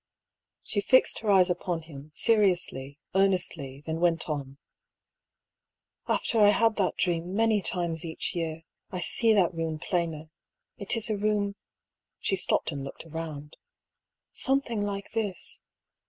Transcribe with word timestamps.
She 0.63 0.81
fixed 0.81 1.19
her 1.19 1.29
eyes 1.29 1.51
upon 1.51 1.83
him, 1.83 2.09
seriously, 2.15 2.97
earnestly; 3.13 3.83
then 3.85 3.99
went 3.99 4.27
on:" 4.27 4.57
After 6.07 6.39
I 6.39 6.49
had 6.49 6.77
that 6.77 6.97
dream 6.97 7.35
many 7.35 7.61
times 7.61 8.03
each 8.03 8.33
year, 8.33 8.63
I 8.89 8.99
see 8.99 9.31
that 9.33 9.53
room 9.53 9.77
plainer. 9.77 10.31
It 10.77 10.97
is 10.97 11.11
a 11.11 11.17
room" 11.17 11.55
(she 12.17 12.35
stopped 12.35 12.71
and 12.71 12.83
looked 12.83 13.05
round) 13.05 13.57
"something 14.33 14.81
like 14.83 15.11
this. 15.11 15.61